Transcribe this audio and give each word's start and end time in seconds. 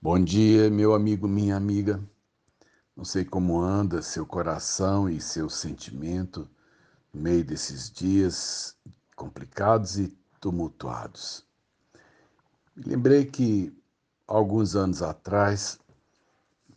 Bom 0.00 0.22
dia, 0.22 0.70
meu 0.70 0.94
amigo, 0.94 1.26
minha 1.26 1.56
amiga. 1.56 2.00
Não 2.96 3.04
sei 3.04 3.24
como 3.24 3.60
anda 3.60 4.00
seu 4.00 4.24
coração 4.24 5.10
e 5.10 5.20
seu 5.20 5.50
sentimento 5.50 6.48
no 7.12 7.20
meio 7.20 7.44
desses 7.44 7.90
dias 7.90 8.76
complicados 9.16 9.98
e 9.98 10.16
tumultuados. 10.40 11.44
Me 12.76 12.84
lembrei 12.84 13.24
que 13.24 13.76
alguns 14.24 14.76
anos 14.76 15.02
atrás 15.02 15.80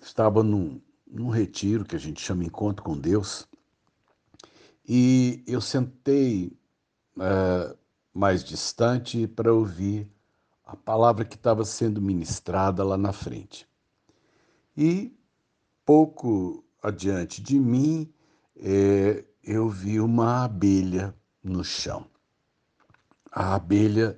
estava 0.01 0.41
num, 0.41 0.81
num 1.05 1.29
retiro 1.29 1.85
que 1.85 1.95
a 1.95 1.99
gente 1.99 2.19
chama 2.19 2.43
Encontro 2.43 2.83
com 2.83 2.97
Deus 2.97 3.47
e 4.83 5.43
eu 5.45 5.61
sentei 5.61 6.57
uh, 7.17 7.77
mais 8.11 8.43
distante 8.43 9.27
para 9.27 9.53
ouvir 9.53 10.11
a 10.71 10.75
palavra 10.77 11.25
que 11.25 11.35
estava 11.35 11.65
sendo 11.65 12.01
ministrada 12.01 12.81
lá 12.81 12.97
na 12.97 13.11
frente. 13.11 13.67
E 14.75 15.13
pouco 15.85 16.63
adiante 16.81 17.41
de 17.41 17.59
mim, 17.59 18.09
é, 18.55 19.25
eu 19.43 19.67
vi 19.67 19.99
uma 19.99 20.45
abelha 20.45 21.13
no 21.43 21.61
chão. 21.61 22.05
A 23.29 23.55
abelha, 23.55 24.17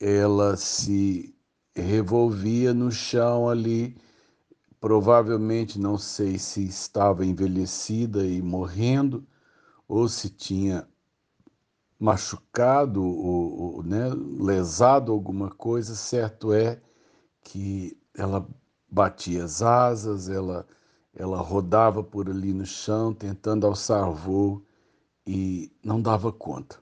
ela 0.00 0.56
se 0.56 1.36
revolvia 1.74 2.72
no 2.72 2.90
chão 2.90 3.46
ali, 3.46 3.94
provavelmente 4.80 5.78
não 5.78 5.98
sei 5.98 6.38
se 6.38 6.64
estava 6.64 7.26
envelhecida 7.26 8.24
e 8.24 8.40
morrendo, 8.40 9.26
ou 9.86 10.08
se 10.08 10.30
tinha 10.30 10.88
machucado 11.98 13.02
ou, 13.02 13.76
ou 13.76 13.82
né, 13.82 14.10
lesado 14.38 15.12
alguma 15.12 15.50
coisa, 15.50 15.94
certo 15.94 16.52
é 16.52 16.80
que 17.42 17.96
ela 18.16 18.46
batia 18.90 19.44
as 19.44 19.62
asas, 19.62 20.28
ela, 20.28 20.66
ela 21.14 21.40
rodava 21.40 22.02
por 22.02 22.28
ali 22.28 22.52
no 22.52 22.66
chão 22.66 23.12
tentando 23.12 23.66
alçar 23.66 24.10
voo 24.10 24.62
e 25.26 25.72
não 25.82 26.00
dava 26.00 26.32
conta. 26.32 26.78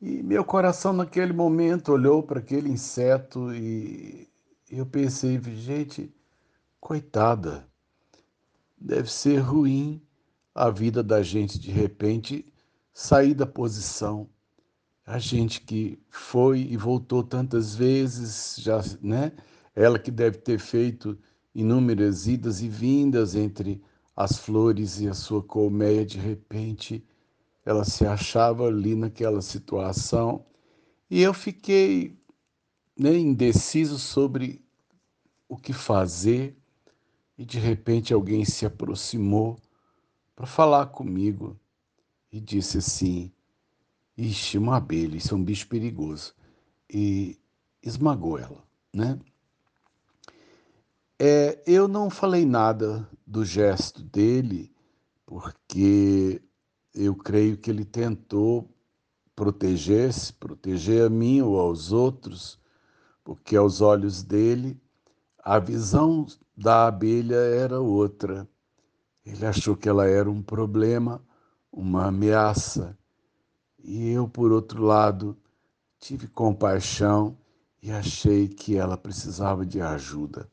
E 0.00 0.22
meu 0.22 0.44
coração 0.44 0.92
naquele 0.92 1.32
momento 1.32 1.92
olhou 1.92 2.22
para 2.22 2.40
aquele 2.40 2.68
inseto 2.68 3.54
e 3.54 4.28
eu 4.70 4.84
pensei, 4.84 5.40
gente, 5.40 6.14
coitada, 6.78 7.66
deve 8.76 9.10
ser 9.10 9.38
ruim 9.38 10.02
a 10.54 10.68
vida 10.68 11.02
da 11.02 11.22
gente 11.22 11.58
de 11.58 11.70
repente 11.70 12.52
sair 12.94 13.34
da 13.34 13.44
posição. 13.44 14.30
A 15.04 15.18
gente 15.18 15.60
que 15.60 15.98
foi 16.08 16.60
e 16.60 16.76
voltou 16.76 17.22
tantas 17.24 17.74
vezes, 17.74 18.56
já, 18.58 18.80
né? 19.02 19.32
Ela 19.74 19.98
que 19.98 20.10
deve 20.10 20.38
ter 20.38 20.58
feito 20.60 21.18
inúmeras 21.52 22.26
idas 22.28 22.62
e 22.62 22.68
vindas 22.68 23.34
entre 23.34 23.82
as 24.16 24.38
flores 24.38 25.00
e 25.00 25.08
a 25.08 25.14
sua 25.14 25.42
colmeia, 25.42 26.06
de 26.06 26.18
repente 26.18 27.04
ela 27.66 27.84
se 27.84 28.06
achava 28.06 28.66
ali 28.66 28.94
naquela 28.94 29.42
situação 29.42 30.44
e 31.10 31.20
eu 31.20 31.34
fiquei 31.34 32.16
né, 32.96 33.16
indeciso 33.16 33.98
sobre 33.98 34.64
o 35.48 35.56
que 35.56 35.72
fazer 35.72 36.56
e 37.36 37.44
de 37.44 37.58
repente 37.58 38.14
alguém 38.14 38.44
se 38.44 38.64
aproximou 38.64 39.58
para 40.36 40.46
falar 40.46 40.86
comigo 40.86 41.58
e 42.34 42.40
disse 42.40 42.78
assim: 42.78 43.30
Ixi, 44.18 44.58
uma 44.58 44.78
abelha, 44.78 45.16
isso 45.16 45.32
é 45.32 45.36
um 45.36 45.44
bicho 45.44 45.68
perigoso. 45.68 46.34
E 46.92 47.38
esmagou 47.80 48.36
ela, 48.36 48.64
né? 48.92 49.20
É, 51.16 51.62
eu 51.64 51.86
não 51.86 52.10
falei 52.10 52.44
nada 52.44 53.08
do 53.24 53.44
gesto 53.44 54.02
dele, 54.02 54.74
porque 55.24 56.42
eu 56.92 57.14
creio 57.14 57.56
que 57.56 57.70
ele 57.70 57.84
tentou 57.84 58.68
proteger-se, 59.36 60.32
proteger 60.32 61.06
a 61.06 61.10
mim 61.10 61.40
ou 61.40 61.58
aos 61.60 61.92
outros, 61.92 62.58
porque 63.22 63.54
aos 63.54 63.80
olhos 63.80 64.24
dele 64.24 64.76
a 65.38 65.60
visão 65.60 66.26
da 66.56 66.88
abelha 66.88 67.36
era 67.36 67.80
outra. 67.80 68.48
Ele 69.24 69.46
achou 69.46 69.76
que 69.76 69.88
ela 69.88 70.06
era 70.06 70.28
um 70.28 70.42
problema 70.42 71.24
uma 71.74 72.06
ameaça. 72.06 72.96
E 73.82 74.10
eu, 74.10 74.28
por 74.28 74.52
outro 74.52 74.82
lado, 74.82 75.36
tive 75.98 76.28
compaixão 76.28 77.36
e 77.82 77.90
achei 77.90 78.48
que 78.48 78.76
ela 78.76 78.96
precisava 78.96 79.66
de 79.66 79.80
ajuda. 79.80 80.48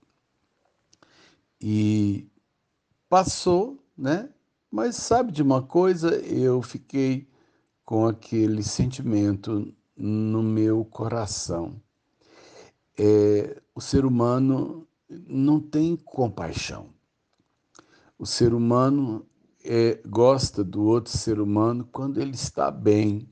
E 1.62 2.28
passou, 3.08 3.78
né? 3.96 4.30
Mas 4.70 4.96
sabe 4.96 5.32
de 5.32 5.42
uma 5.42 5.62
coisa? 5.62 6.16
Eu 6.16 6.62
fiquei 6.62 7.30
com 7.86 8.08
aquele 8.08 8.64
sentimento 8.64 9.74
no 9.96 10.42
meu 10.42 10.84
coração. 10.84 11.82
É, 12.98 13.62
o 13.76 13.82
ser 13.82 14.06
humano 14.06 14.88
não 15.28 15.60
tem 15.60 15.96
compaixão. 15.96 16.90
O 18.18 18.26
ser 18.26 18.54
humano 18.54 19.26
é, 19.64 20.00
gosta 20.06 20.64
do 20.64 20.84
outro 20.84 21.16
ser 21.16 21.40
humano 21.40 21.88
quando 21.92 22.20
ele 22.22 22.36
está 22.36 22.72
bem, 22.72 23.30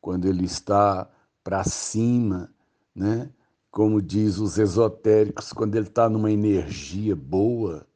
quando 0.00 0.26
ele 0.26 0.44
está 0.44 1.08
para 1.42 1.64
cima, 1.64 2.52
né? 2.94 3.30
Como 3.70 4.02
diz 4.02 4.38
os 4.38 4.58
esotéricos, 4.58 5.52
quando 5.52 5.76
ele 5.76 5.88
está 5.88 6.08
numa 6.08 6.30
energia 6.30 7.16
boa, 7.16 7.86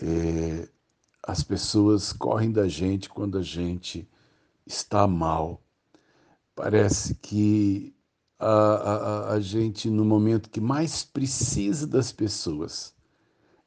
é, 0.00 0.68
as 1.22 1.42
pessoas 1.42 2.12
correm 2.12 2.50
da 2.50 2.66
gente 2.66 3.08
quando 3.08 3.38
a 3.38 3.42
gente 3.42 4.08
está 4.66 5.06
mal. 5.06 5.62
Parece 6.54 7.14
que 7.14 7.94
a, 8.38 8.48
a, 8.48 9.32
a 9.34 9.40
gente, 9.40 9.88
no 9.88 10.04
momento 10.04 10.50
que 10.50 10.60
mais 10.60 11.04
precisa 11.04 11.86
das 11.86 12.10
pessoas, 12.12 12.94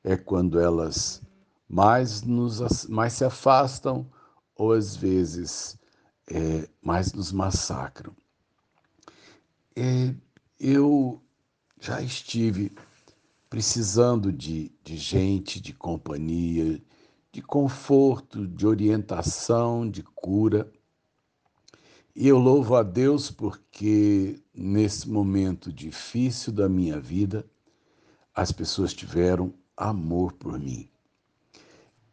é 0.03 0.17
quando 0.17 0.59
elas 0.59 1.22
mais, 1.69 2.24
nos, 2.24 2.88
mais 2.88 3.13
se 3.13 3.24
afastam 3.24 4.09
ou 4.56 4.74
às 4.74 4.96
vezes 4.96 5.78
é, 6.28 6.68
mais 6.81 7.13
nos 7.13 7.31
massacram. 7.31 8.13
É, 9.75 10.13
eu 10.59 11.22
já 11.79 12.02
estive 12.02 12.74
precisando 13.50 14.34
de, 14.34 14.72
de 14.84 14.97
gente, 14.97 15.62
de 15.62 15.74
companhia, 15.74 16.81
de 17.31 17.41
conforto, 17.41 18.47
de 18.47 18.66
orientação, 18.66 19.90
de 19.90 20.03
cura. 20.03 20.72
E 22.16 22.28
eu 22.28 22.38
louvo 22.38 22.75
a 22.75 22.84
Deus 22.84 23.31
porque 23.31 24.41
nesse 24.53 25.08
momento 25.09 25.72
difícil 25.72 26.52
da 26.52 26.68
minha 26.68 27.00
vida, 27.00 27.46
as 28.35 28.52
pessoas 28.52 28.94
tiveram 28.94 29.53
amor 29.78 30.34
por 30.34 30.59
mim. 30.59 30.90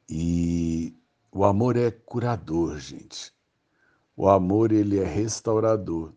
E 0.08 0.94
o 1.32 1.44
amor 1.44 1.76
é 1.76 1.90
curador, 1.90 2.78
gente. 2.78 3.32
O 4.16 4.28
amor 4.28 4.72
ele 4.72 4.98
é 4.98 5.04
restaurador. 5.04 6.12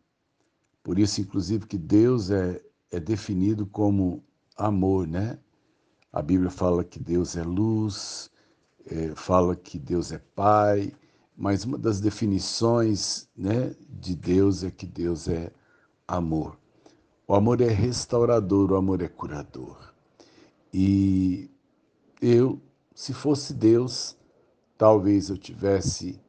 Por 0.84 0.98
isso, 0.98 1.20
inclusive, 1.22 1.66
que 1.68 1.78
Deus 1.78 2.32
é, 2.32 2.62
é 2.92 3.00
definido 3.00 3.66
como 3.66 4.24
amor, 4.56 5.08
né? 5.08 5.38
A 6.12 6.22
Bíblia 6.22 6.50
fala 6.50 6.84
que 6.84 7.00
Deus 7.00 7.36
é 7.36 7.44
luz, 7.44 8.32
é, 8.86 9.14
fala 9.16 9.56
que 9.56 9.78
Deus 9.78 10.12
é 10.12 10.18
Pai, 10.18 10.92
mas 11.38 11.64
uma 11.64 11.78
das 11.78 12.00
definições 12.00 13.30
né, 13.36 13.76
de 13.90 14.16
Deus 14.16 14.64
é 14.64 14.72
que 14.72 14.86
Deus 14.86 15.28
é 15.28 15.52
amor. 16.08 16.58
O 17.28 17.36
amor 17.36 17.62
é 17.62 17.68
restaurador, 17.68 18.72
o 18.72 18.76
amor 18.76 19.02
é 19.02 19.08
curador. 19.08 19.94
E 20.74 21.50
eu 22.22 22.60
se 23.00 23.14
fosse 23.14 23.54
Deus, 23.54 24.18
talvez 24.78 25.30
eu 25.30 25.38
tivesse 25.38 26.20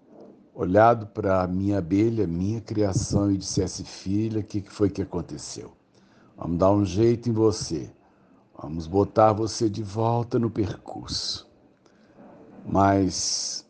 olhado 0.54 1.04
para 1.08 1.42
a 1.42 1.46
minha 1.48 1.78
abelha, 1.78 2.28
minha 2.28 2.60
criação 2.60 3.28
e 3.32 3.36
dissesse: 3.36 3.82
Filha, 3.82 4.38
o 4.38 4.44
que 4.44 4.60
foi 4.60 4.88
que 4.88 5.02
aconteceu? 5.02 5.72
Vamos 6.36 6.58
dar 6.58 6.70
um 6.70 6.84
jeito 6.84 7.28
em 7.28 7.32
você. 7.32 7.92
Vamos 8.56 8.86
botar 8.86 9.32
você 9.32 9.68
de 9.68 9.82
volta 9.82 10.38
no 10.38 10.48
percurso. 10.48 11.50
Mas 12.64 13.68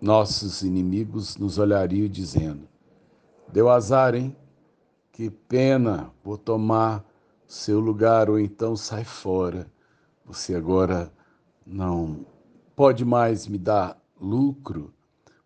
nossos 0.00 0.62
inimigos 0.62 1.36
nos 1.36 1.58
olhariam 1.58 2.06
dizendo: 2.06 2.68
Deu 3.52 3.68
azar, 3.68 4.14
hein? 4.14 4.36
Que 5.10 5.28
pena, 5.28 6.12
vou 6.22 6.38
tomar 6.38 7.04
seu 7.48 7.80
lugar, 7.80 8.30
ou 8.30 8.38
então 8.38 8.76
sai 8.76 9.02
fora. 9.02 9.66
Você 10.24 10.54
agora 10.54 11.12
não 11.66 12.26
pode 12.74 13.04
mais 13.04 13.46
me 13.46 13.58
dar 13.58 14.00
lucro, 14.20 14.92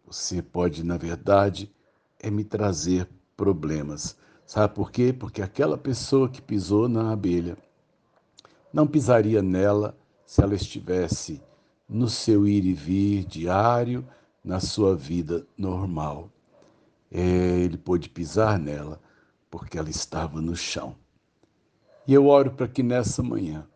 você 0.06 0.40
pode, 0.40 0.84
na 0.84 0.96
verdade, 0.96 1.70
é 2.18 2.30
me 2.30 2.44
trazer 2.44 3.08
problemas. 3.36 4.16
Sabe 4.46 4.74
por 4.74 4.90
quê? 4.90 5.12
Porque 5.12 5.42
aquela 5.42 5.76
pessoa 5.76 6.28
que 6.28 6.40
pisou 6.40 6.88
na 6.88 7.12
abelha, 7.12 7.56
não 8.72 8.86
pisaria 8.86 9.42
nela 9.42 9.96
se 10.24 10.42
ela 10.42 10.54
estivesse 10.54 11.42
no 11.88 12.08
seu 12.08 12.46
ir 12.46 12.64
e 12.64 12.72
vir 12.72 13.24
diário, 13.24 14.06
na 14.44 14.60
sua 14.60 14.94
vida 14.94 15.44
normal. 15.58 16.30
É, 17.10 17.20
ele 17.20 17.76
pôde 17.76 18.08
pisar 18.08 18.58
nela 18.58 19.00
porque 19.50 19.78
ela 19.78 19.90
estava 19.90 20.40
no 20.40 20.54
chão. 20.54 20.94
E 22.06 22.14
eu 22.14 22.28
oro 22.28 22.52
para 22.52 22.68
que 22.68 22.82
nessa 22.82 23.22
manhã 23.22 23.66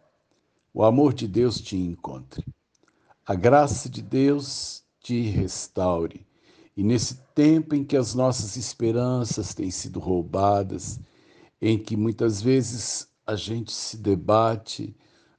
o 0.72 0.84
amor 0.84 1.12
de 1.12 1.26
Deus 1.26 1.60
te 1.60 1.76
encontre, 1.76 2.44
a 3.26 3.34
graça 3.34 3.88
de 3.88 4.02
Deus 4.02 4.84
te 5.00 5.20
restaure. 5.22 6.26
E 6.76 6.82
nesse 6.82 7.16
tempo 7.34 7.74
em 7.74 7.84
que 7.84 7.96
as 7.96 8.14
nossas 8.14 8.56
esperanças 8.56 9.54
têm 9.54 9.70
sido 9.70 9.98
roubadas, 9.98 11.00
em 11.60 11.78
que 11.78 11.96
muitas 11.96 12.40
vezes 12.40 13.08
a 13.26 13.36
gente 13.36 13.72
se 13.72 13.96
debate 13.96 14.96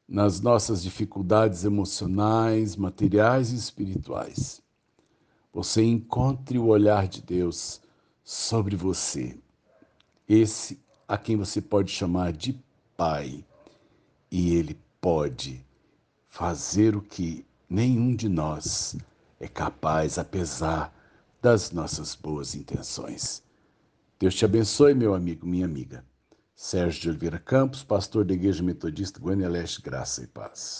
nas 0.07 0.41
nossas 0.41 0.83
dificuldades 0.83 1.63
emocionais, 1.63 2.75
materiais 2.75 3.51
e 3.51 3.55
espirituais. 3.55 4.61
Você 5.53 5.83
encontre 5.83 6.59
o 6.59 6.67
olhar 6.67 7.07
de 7.07 7.21
Deus 7.21 7.81
sobre 8.23 8.75
você. 8.75 9.37
Esse 10.27 10.79
a 11.07 11.17
quem 11.17 11.35
você 11.35 11.61
pode 11.61 11.91
chamar 11.91 12.31
de 12.33 12.57
Pai. 12.95 13.43
E 14.29 14.55
Ele 14.55 14.77
pode 15.01 15.65
fazer 16.29 16.95
o 16.95 17.01
que 17.01 17.45
nenhum 17.67 18.15
de 18.15 18.29
nós 18.29 18.95
é 19.39 19.47
capaz, 19.47 20.19
apesar 20.19 20.95
das 21.41 21.71
nossas 21.71 22.15
boas 22.15 22.53
intenções. 22.53 23.43
Deus 24.19 24.35
te 24.35 24.45
abençoe, 24.45 24.93
meu 24.93 25.15
amigo, 25.15 25.47
minha 25.47 25.65
amiga. 25.65 26.05
Sérgio 26.53 27.01
de 27.01 27.09
Oliveira 27.09 27.39
Campos, 27.39 27.83
pastor 27.83 28.23
da 28.23 28.35
Igreja 28.35 28.61
Metodista 28.61 29.19
Goiânia 29.19 29.49
Graça 29.83 30.23
e 30.23 30.27
Paz. 30.27 30.79